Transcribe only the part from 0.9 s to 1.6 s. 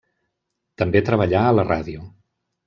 treballà a